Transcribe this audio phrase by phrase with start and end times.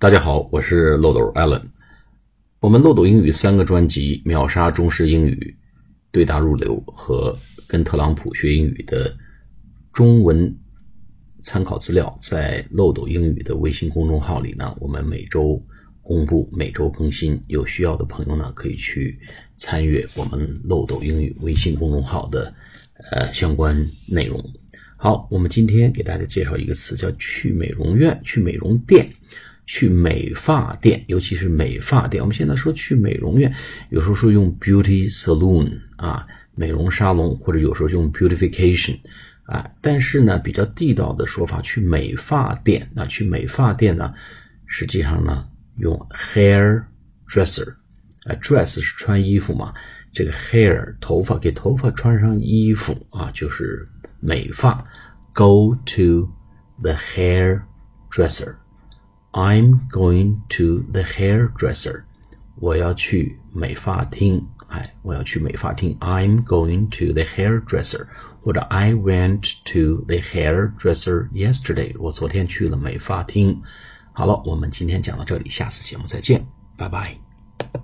[0.00, 1.62] 大家好，我是漏斗 Allen。
[2.58, 5.54] 我们漏斗英语三个专辑秒杀中式英语、
[6.10, 7.36] 对答入流和
[7.68, 9.14] 跟特朗普学英语的
[9.92, 10.56] 中文
[11.42, 15.62] 参考资料，在漏斗英语的微信公众号里呢，我们每周
[16.00, 17.38] 公布，每周更新。
[17.48, 19.20] 有需要的朋友呢，可以去
[19.58, 22.50] 参阅我们漏斗英语微信公众号的
[23.10, 23.76] 呃相关
[24.06, 24.42] 内容。
[24.96, 29.06] 好，我们今天给大家介绍一个词，叫去美容院、去美容店。
[29.72, 32.20] 去美发店，尤其是美发店。
[32.20, 33.54] 我们现在说去美容院，
[33.90, 38.98] 有时候说用 beauty salon 啊，美容沙龙，或者有时候用 beautification
[39.44, 39.70] 啊。
[39.80, 42.90] 但是呢，比较地道的说法，去美发店。
[42.92, 44.12] 那去美发店呢，
[44.66, 45.46] 实际上呢，
[45.78, 45.96] 用
[46.34, 46.82] hair
[47.28, 47.70] dresser
[48.24, 49.72] 啊，dress 是穿衣服嘛，
[50.12, 54.84] 这个 hair 头发给头发穿上衣服啊，就是美发。
[55.32, 56.28] Go to
[56.82, 57.62] the hair
[58.10, 58.56] dresser。
[59.32, 62.02] I'm going to the hairdresser。
[62.56, 64.46] 我要去美发厅。
[64.68, 65.96] 哎，我要去美发厅。
[66.00, 68.06] I'm going to the hairdresser。
[68.42, 71.94] 或者 I went to the hairdresser yesterday。
[71.98, 73.62] 我昨天去了美发厅。
[74.12, 77.29] 好了，我们今天讲到这里，下次节目再见，拜拜。